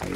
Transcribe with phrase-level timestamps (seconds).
[0.00, 0.14] Thank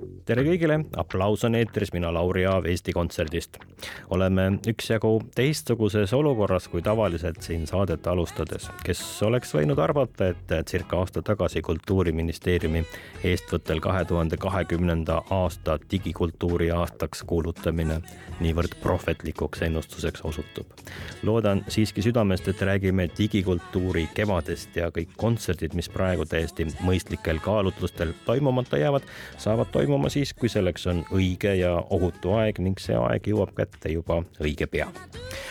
[0.00, 0.05] you.
[0.26, 3.60] Tere kõigile, aplaus on eetris, mina Lauri Aav Eesti Kontserdist.
[4.10, 8.70] oleme üksjagu teistsuguses olukorras kui tavaliselt siin saadet alustades.
[8.84, 12.84] kes oleks võinud arvata, et circa aasta tagasi Kultuuriministeeriumi
[13.24, 18.00] eestvõttel kahe tuhande kahekümnenda aasta digikultuuri aastaks kuulutamine
[18.40, 20.66] niivõrd prohvetlikuks ennustuseks osutub.
[21.22, 28.12] loodan siiski südamest, et räägime digikultuuri kevadest ja kõik kontserdid, mis praegu täiesti mõistlikel kaalutlustel
[28.24, 29.02] toimumata jäävad,
[29.38, 33.92] saavad toimuma siis, kui selleks on õige ja ohutu aeg ning see aeg jõuab kätte
[33.92, 34.88] juba õige pea.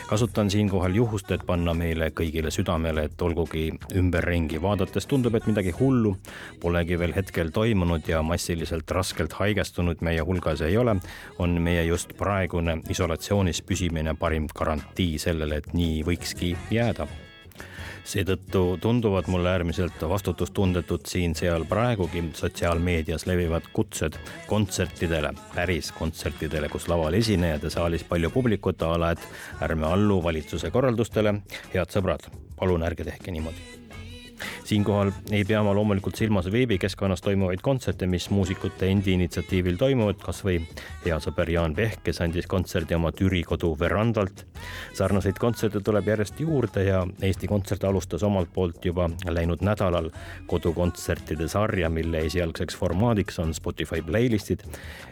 [0.09, 5.73] kasutan siinkohal juhust, et panna meile kõigile südamele, et olgugi ümberringi vaadates tundub, et midagi
[5.79, 6.15] hullu
[6.61, 10.97] polegi veel hetkel toimunud ja massiliselt raskelt haigestunud meie hulgas ei ole,
[11.39, 17.07] on meie just praegune isolatsioonis püsimine parim garantii sellele, et nii võikski jääda
[18.05, 27.17] seetõttu tunduvad mulle äärmiselt vastutustundetud siin-seal praegugi sotsiaalmeedias levivad kutsed kontsertidele, päris kontsertidele, kus laval
[27.17, 29.27] esinejad ja saalis palju publikut, a la et
[29.61, 31.41] ärme allu valitsuse korraldustele.
[31.73, 33.84] head sõbrad, palun ärge tehke niimoodi
[34.65, 40.57] siinkohal ei pea ma loomulikult silmas veebikeskkonnas toimuvaid kontserte, mis muusikute endi initsiatiivil toimuvad, kasvõi
[41.05, 44.45] hea sõber Jaan Pehk, kes andis kontserdi oma Türi kodu verandalt.
[44.93, 50.09] sarnaseid kontserte tuleb järjest juurde ja Eesti Kontsert alustas omalt poolt juba läinud nädalal
[50.47, 54.65] kodukontsertide sarja, mille esialgseks formaadiks on Spotify playlist'id.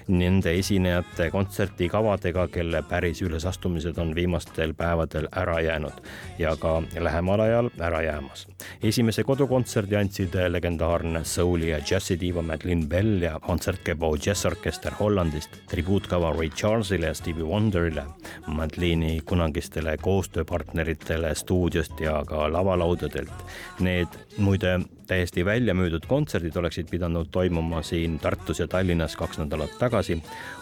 [0.07, 6.01] Nende esinejate kontsertikavadega, kelle päris ülesastumised on viimastel päevadel ära jäänud
[6.39, 8.47] ja ka lähemal ajal ära jäämas.
[8.83, 16.29] esimese kodu kodukontserdi andsid legendaarne souli ja džässidiiva Madeleine Bell ja kontsertgebou džässorkester Hollandist, tribuutkava
[16.31, 18.05] Ray Charlesile ja Stevie Wonderile,
[18.47, 23.43] Madeline'i kunagistele koostööpartneritele stuudiost ja ka lavalaudadelt.
[23.83, 24.77] Need muide
[25.07, 30.17] täiesti välja müüdud kontserdid oleksid pidanud toimuma siin Tartus ja Tallinnas kaks nädalat tagasi,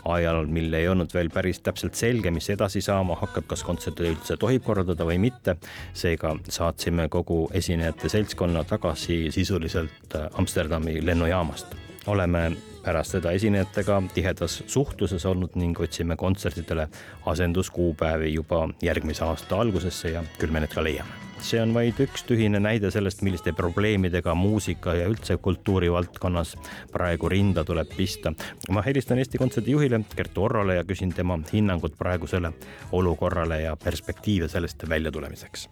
[0.05, 4.37] ajal, mil ei olnud veel päris täpselt selge, mis edasi saama hakkab, kas kontserte üldse
[4.41, 5.55] tohib korraldada või mitte.
[5.93, 11.75] seega saatsime kogu esinejate seltskonna tagasi sisuliselt Amsterdami lennujaamast.
[12.07, 12.51] oleme
[12.83, 16.87] pärast seda esinejatega tihedas suhtluses olnud ning otsime kontsertidele
[17.25, 22.23] asenduskuupäevi juba järgmise aasta algusesse ja küll me need ka leiame see on vaid üks
[22.27, 26.53] tühine näide sellest, milliste probleemidega muusika ja üldse kultuurivaldkonnas
[26.93, 28.33] praegu rinda tuleb pista.
[28.71, 32.53] ma helistan Eesti Kontserdi juhile Kertu Orrole ja küsin tema hinnangut praegusele
[32.91, 35.69] olukorrale ja perspektiive sellest väljatulemiseks.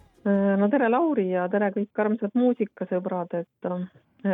[0.58, 3.86] no tere, Lauri ja tere kõik armsad muusikasõbrad, et äh,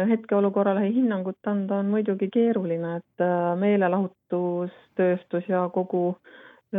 [0.09, 6.17] hetkeolukorrale hinnangut anda on muidugi keeruline, et äh, meelelahutustööstus ja kogu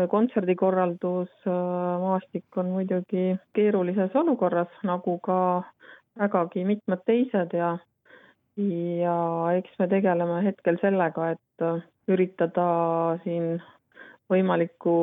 [0.09, 5.63] kontserdikorraldusmaastik äh, on muidugi keerulises olukorras, nagu ka
[6.19, 7.78] vägagi mitmed teised ja
[8.57, 9.18] ja
[9.57, 12.68] eks me tegeleme hetkel sellega, et äh, üritada
[13.24, 13.57] siin
[14.31, 14.96] võimalikku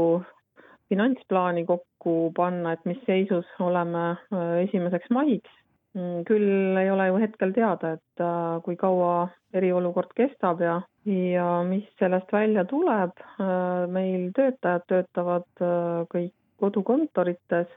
[0.88, 5.60] finantsplaani kokku panna, et mis seisus oleme äh, esimeseks maiks.
[5.94, 8.22] Mm, küll ei ole ju hetkel teada, et
[8.66, 16.06] kui kaua eriolukord kestab ja ja mis sellest välja tuleb, äh, meil töötajad töötavad äh,
[16.09, 17.69] kõik kodukontorites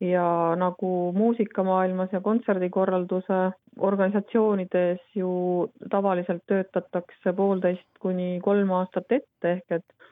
[0.00, 3.40] ja nagu muusikamaailmas ja kontserdikorralduse
[3.78, 5.32] organisatsioonides ju
[5.90, 10.08] tavaliselt töötatakse poolteist kuni kolm aastat ette, ehk et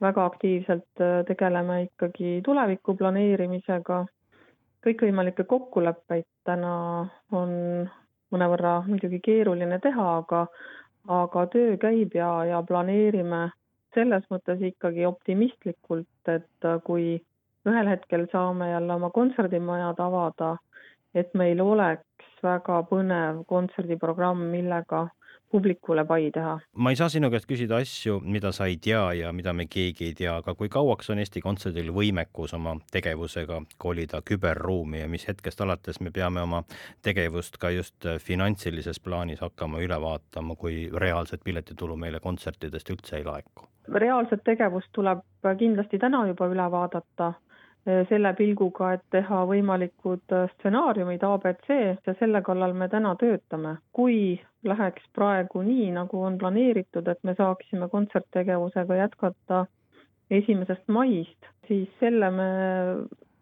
[0.00, 4.04] väga aktiivselt äh, tegeleme ikkagi tuleviku planeerimisega.
[4.86, 6.74] kõikvõimalikke kokkuleppeid täna
[7.32, 7.54] on
[8.32, 10.46] mõnevõrra muidugi keeruline teha, aga
[11.08, 13.48] aga töö käib ja, ja planeerime
[13.96, 17.16] selles mõttes ikkagi optimistlikult, et kui
[17.68, 20.56] ühel hetkel saame jälle oma kontserdimajad avada,
[21.14, 25.06] et meil oleks väga põnev kontserdiprogramm, millega
[25.50, 26.58] publikule pai teha.
[26.76, 30.10] ma ei saa sinu käest küsida asju, mida sa ei tea ja mida me keegi
[30.10, 35.28] ei tea, aga kui kauaks on Eesti Kontserdil võimekus oma tegevusega kolida küberruumi ja mis
[35.28, 36.62] hetkest alates me peame oma
[37.02, 43.24] tegevust ka just finantsilises plaanis hakkama üle vaatama, kui reaalset piletitulu meile kontsertidest üldse ei
[43.24, 43.68] laeku?
[43.88, 45.22] reaalset tegevust tuleb
[45.58, 47.32] kindlasti täna juba üle vaadata
[48.08, 53.78] selle pilguga, et teha võimalikud stsenaariumid abc ja selle kallal me täna töötame.
[53.92, 59.64] kui läheks praegu nii, nagu on planeeritud, et me saaksime kontserttegevusega jätkata
[60.30, 62.48] esimesest maist, siis selle me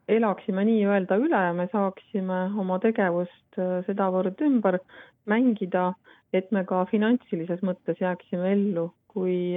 [0.08, 3.58] elaksime nii-öelda üle, me saaksime oma tegevust
[3.88, 4.78] sedavõrd ümber
[5.26, 5.92] mängida,
[6.32, 9.56] et me ka finantsilises mõttes jääksime ellu, kui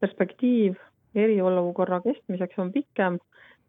[0.00, 0.80] perspektiiv
[1.14, 3.20] eriolukorra kestmiseks on pikem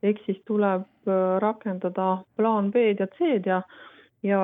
[0.04, 3.62] ehk siis tuleb äh, rakendada plaan B-d ja C-d ja
[4.24, 4.40] ja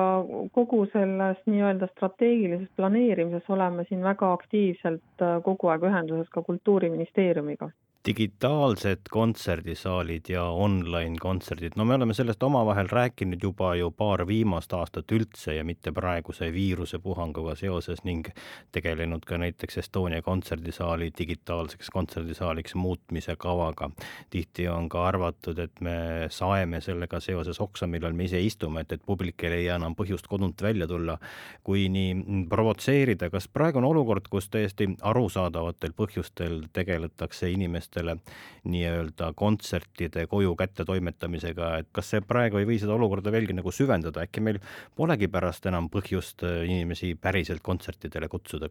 [0.52, 7.70] kogu selles nii-öelda strateegilises planeerimises oleme siin väga aktiivselt äh, kogu aeg ühenduses ka Kultuuriministeeriumiga
[8.06, 14.72] digitaalsed kontserdisaalid ja online kontserdid, no me oleme sellest omavahel rääkinud juba ju paar viimast
[14.76, 18.28] aastat üldse ja mitte praeguse viirusepuhanguga seoses ning
[18.76, 23.90] tegelenud ka näiteks Estonia kontserdisaali digitaalseks kontserdisaaliks muutmise kavaga.
[24.30, 28.92] tihti on ka arvatud, et me saeme sellega seoses oksa, millal me ise istume, et,
[28.92, 31.18] et publik ei leia enam põhjust kodunt välja tulla.
[31.62, 38.16] kui nii provotseerida, kas praegu on olukord, kus täiesti arusaadavatel põhjustel tegeletakse inimeste inimestele
[38.64, 44.24] nii-öelda kontsertide koju kättetoimetamisega, et kas see praegu ei või seda olukorda veelgi nagu süvendada,
[44.24, 44.58] äkki meil
[44.96, 48.70] polegi pärast enam põhjust äh, inimesi päriselt kontsertidele kutsuda?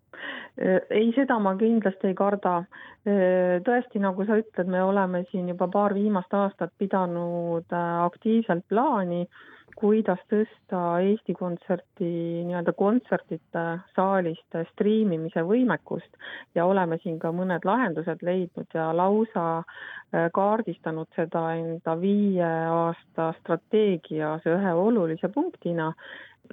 [0.58, 2.64] Äh, ei, seda ma kindlasti ei karda.
[3.06, 9.28] Äh, tõesti, nagu sa ütled, me oleme siin juba paar viimast aastat pidanud aktiivselt plaani
[9.76, 12.10] kuidas tõsta Eesti Kontserti
[12.48, 13.64] nii-öelda kontsertide
[13.96, 16.10] saalist striimimise võimekust.
[16.56, 23.32] Ja oleme siin ka mõned lahendused leidnud ja lausa äh, kaardistanud seda enda viie aasta
[23.42, 25.94] strateegias ühe olulise punktina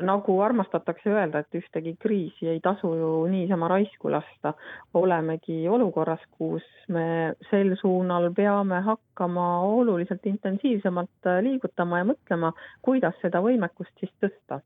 [0.06, 4.54] nagu armastatakse öelda, et ühtegi kriisi ei tasu ju niisama raisku lasta,
[4.94, 12.52] olemegi olukorras, kus me sel suunal peame hakkama oluliselt intensiivsemalt liigutama ja mõtlema,
[12.82, 14.62] kuidas seda võimekust siis tõsta.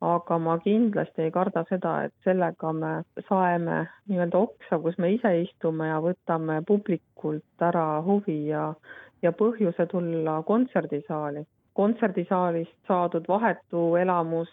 [0.00, 2.90] aga ma kindlasti ei karda seda, et sellega me
[3.28, 3.78] saeme
[4.10, 8.74] nii-öelda oksa, kus me ise istume ja võtame publikult ära huvi ja,
[9.22, 11.46] ja põhjuse tulla kontserdisaali
[11.76, 14.52] kontserdisaalist saadud vahetu elamus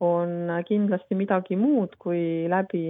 [0.00, 2.86] on kindlasti midagi muud kui läbi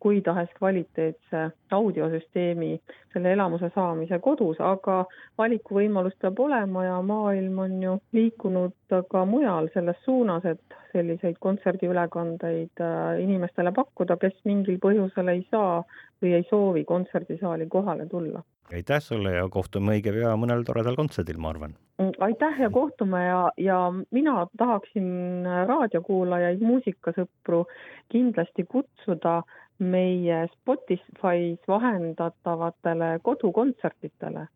[0.00, 2.70] kui tahes kvaliteetse audiosüsteemi
[3.12, 4.98] selle elamuse saamise kodus, aga
[5.40, 12.84] valikuvõimalus peab olema ja maailm on ju liikunud ka mujal selles suunas, et selliseid kontserdiülekandeid
[12.84, 15.80] äh, inimestele pakkuda, kes mingil põhjusel ei saa
[16.22, 21.38] või ei soovi kontserdisaali kohale tulla aitäh sulle ja kohtume õige pea mõnel toredal kontserdil,
[21.40, 21.74] ma arvan.
[22.02, 23.78] Mm, aitäh ja kohtume ja, ja
[24.14, 27.64] mina tahaksin raadiokuulajaid, muusikasõpru
[28.12, 29.40] kindlasti kutsuda
[29.78, 34.48] meie Spotify's vahendatavatele kodukontsertidele.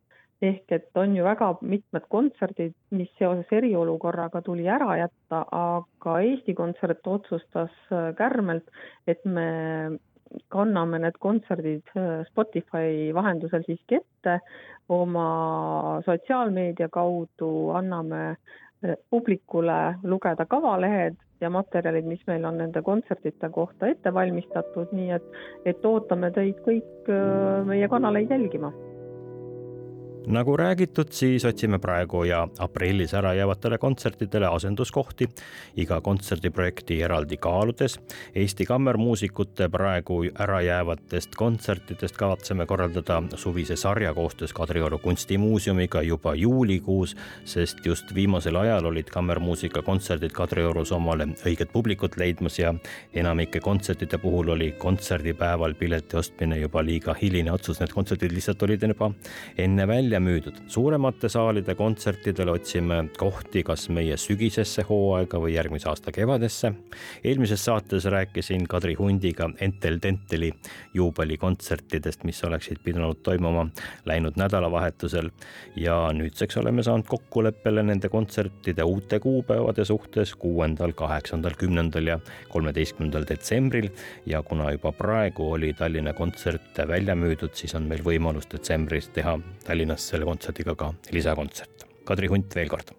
[0.43, 6.55] ehk et on ju väga mitmed kontserdid, mis seoses eriolukorraga tuli ära jätta, aga Eesti
[6.59, 7.71] Kontsert otsustas
[8.19, 8.67] kärmelt,
[9.07, 9.47] et me
[10.53, 14.39] kanname need kontserdid äh, Spotify vahendusel siiski ette,
[14.93, 23.51] oma sotsiaalmeedia kaudu anname äh, publikule lugeda kavalehed ja materjalid, mis meil on nende kontsertide
[23.51, 25.29] kohta ette valmistatud, nii et,
[25.67, 28.73] et ootame teid kõik äh, meie kanaleid jälgima
[30.27, 35.29] nagu räägitud, siis otsime praegu ja aprillis ära jäävatele kontsertidele asenduskohti,
[35.77, 37.99] iga kontserdiprojekti eraldi kaaludes.
[38.35, 47.17] Eesti Kammermuusikute praegu ära jäävatest kontsertidest kavatseme korraldada suvise sarja koostöös Kadrioru kunstimuuseumiga juba juulikuus,
[47.45, 52.75] sest just viimasel ajal olid kammermuusika kontserdid Kadriorus omale õiget publikut leidmas ja
[53.15, 58.83] enamike kontsertide puhul oli kontserdipäeval pileti ostmine juba liiga hiline otsus, need kontserdid lihtsalt olid
[58.89, 59.13] juba
[59.59, 60.57] enne välja välja müüdud.
[60.69, 66.73] suuremate saalide kontsertidele otsime kohti kas meie sügisesse hooaega või järgmise aasta kevadesse.
[67.25, 70.53] eelmises saates rääkisin Kadri Hundiga Entel Denteli
[70.95, 73.67] juubelikontsertidest, mis oleksid pidanud toimuma
[74.05, 75.31] läinud nädalavahetusel
[75.77, 83.25] ja nüüdseks oleme saanud kokkuleppele nende kontsertide uute kuupäevade suhtes kuuendal, kaheksandal, kümnendal ja kolmeteistkümnendal
[83.29, 83.89] detsembril
[84.27, 89.39] ja kuna juba praegu oli Tallinna kontsert välja müüdud, siis on meil võimalus detsembris teha
[89.65, 91.87] Tallinnas korraldas selle kontserdiga ka lisakontsert.
[92.05, 92.93] Kadri Hunt veel kord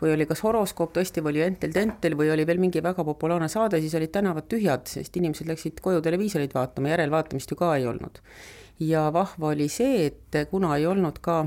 [0.00, 3.50] või oli kas horoskoop tõesti või oli Entel Tentel või oli veel mingi väga populaarne
[3.52, 7.84] saade, siis olid tänavad tühjad, sest inimesed läksid koju televiisorit vaatama, järelvaatamist ju ka ei
[7.86, 8.18] olnud.
[8.80, 11.44] ja vahva oli see, et kuna ei olnud ka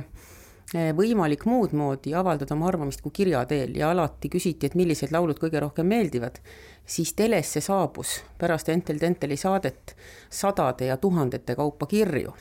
[0.75, 5.09] eh, võimalik muud moodi avaldada oma arvamist kui kirja teel ja alati küsiti, et millised
[5.09, 6.37] laulud kõige rohkem meeldivad,
[6.85, 9.95] siis telesse saabus pärast Entel Tenteli saadet
[10.29, 12.37] sadade ja tuhandete kaupa kirju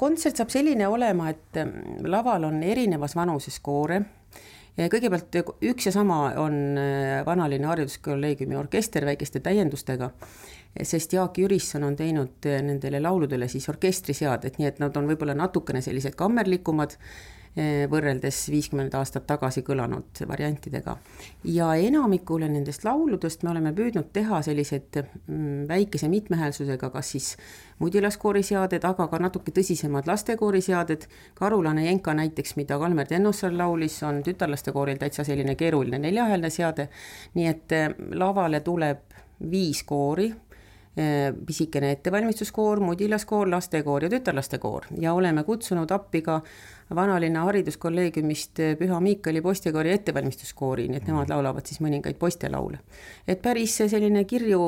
[0.00, 1.76] kontsert saab selline olema, et ähm,
[2.08, 4.00] laval on erinevas vanuses koore,
[4.80, 5.34] kõigepealt
[5.66, 6.54] üks ja sama on
[7.26, 10.08] Vanalinna Hariduskolleegiumi orkester väikeste täiendustega,
[10.86, 15.82] sest Jaak Jürisson on teinud nendele lauludele siis orkestriseadet, nii et nad on võib-olla natukene
[15.84, 16.96] sellised kammerlikumad
[17.90, 20.96] võrreldes viiskümmend aastat tagasi kõlanud variantidega.
[21.44, 27.36] ja enamikule nendest lauludest me oleme püüdnud teha sellised mm, väikese mitmehäälsusega, kas siis
[27.78, 35.00] mudilaskooriseaded, aga ka natuke tõsisemad lastekooriseaded, Karulane Jenka näiteks, mida Kalmer Tennossaar laulis, on tütarlastekooril
[35.00, 36.88] täitsa selline keeruline neljahäälne seade,
[37.34, 39.02] nii et eh, lavale tuleb
[39.50, 40.49] viis koori eh,
[41.46, 46.40] pisikene ettevalmistuskoor, mudilaskoor, lastekoor ja tütarlastekoor ja oleme kutsunud appi ka
[46.94, 51.34] vanalinna hariduskolleegiumist Püha Miikali poistekoori ettevalmistuskoori, nii et nemad mhm.
[51.34, 52.80] laulavad siis mõningaid poistelaule.
[53.28, 54.60] et päris selline kirju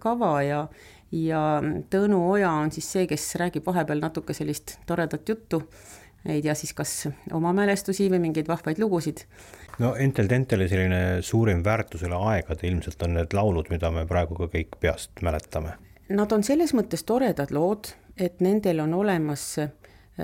[0.00, 0.66] kava ja,
[1.12, 1.44] ja
[1.90, 5.62] Tõnu Oja on siis see, kes räägib vahepeal natuke sellist toredat juttu,
[6.26, 9.24] ei tea siis kas oma mälestusi või mingeid vahvaid lugusid.
[9.78, 14.36] No Entel Tenteli selline suurim väärtus üle aegade ilmselt on need laulud, mida me praegu
[14.38, 15.76] ka kõik peast mäletame.
[16.08, 19.50] Nad on selles mõttes toredad lood, et nendel on olemas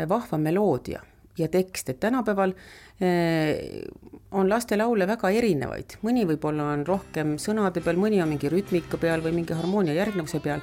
[0.08, 1.02] vahva meloodia
[1.38, 2.52] ja tekst, et tänapäeval
[3.00, 3.82] eh,
[4.30, 9.22] on lastelaule väga erinevaid, mõni võib-olla on rohkem sõnade peal, mõni on mingi rütmika peal
[9.24, 10.62] või mingi harmoonia järgnevuse peal,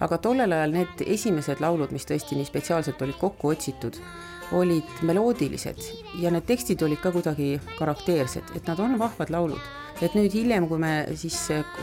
[0.00, 4.00] aga tollel ajal need esimesed laulud, mis tõesti nii spetsiaalselt olid kokku otsitud,
[4.52, 5.82] olid meloodilised
[6.22, 9.74] ja need tekstid olid ka kuidagi karakteersed, et nad on vahvad laulud.
[10.02, 11.38] et nüüd hiljem, kui me siis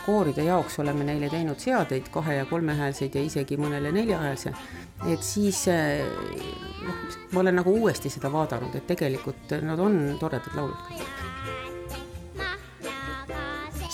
[0.05, 4.53] kooride jaoks oleme neile teinud seadeid, kahe- ja kolmehäälseid ja isegi mõnele neljahäälse,
[5.09, 5.65] et siis
[6.85, 7.01] noh,
[7.31, 11.01] ma olen nagu uuesti seda vaadanud, et tegelikult nad on toredad laulud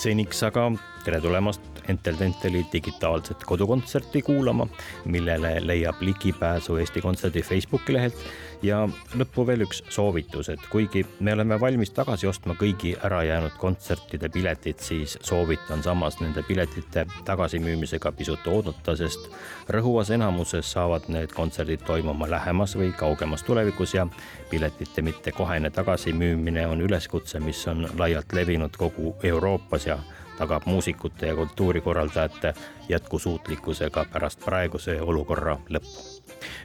[0.00, 0.70] seniks aga
[1.04, 1.60] tere tulemast
[1.90, 4.66] Entel Tenteli digitaalset kodukontserti kuulama,
[5.04, 8.22] millele leiab ligipääsu Eesti Kontserdi Facebooki lehelt
[8.62, 8.80] ja
[9.16, 14.80] lõppu veel üks soovitus, et kuigi me oleme valmis tagasi ostma kõigi ärajäänud kontsertide piletid,
[14.84, 19.30] siis soovitan samas nende piletite tagasimüümisega pisut oodata, sest
[19.68, 24.06] rõhuvas enamuses saavad need kontserdid toimuma lähemas või kaugemas tulevikus ja
[24.50, 29.98] piletite mitte kohene tagasimüümine on üleskutse, mis on laialt levinud kogu Euroopas ja
[30.40, 32.54] tagab muusikute ja kultuurikorraldajate
[32.88, 36.20] jätkusuutlikkusega pärast praeguse olukorra lõppu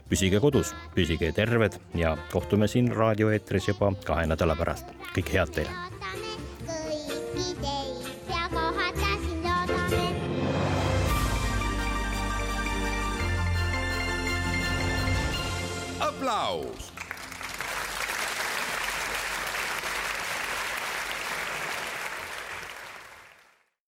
[0.09, 4.95] püsige kodus, püsige terved ja kohtume siin raadioeetris juba kahe nädala pärast.
[5.15, 5.71] kõike head teile.
[15.99, 16.84] aplaus